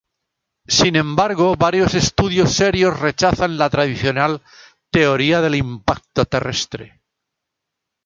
[0.77, 4.41] Sin embargo, varios estudios serios rechazan la tradicional
[4.89, 7.03] "teoría de impacto terrestre".